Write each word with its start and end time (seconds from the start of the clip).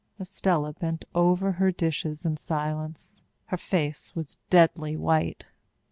Estella 0.19 0.73
bent 0.73 1.05
over 1.13 1.51
her 1.51 1.71
dishes 1.71 2.25
in 2.25 2.35
silence. 2.35 3.21
Her 3.45 3.57
face 3.57 4.15
was 4.15 4.39
deadly 4.49 4.97
white. 4.97 5.45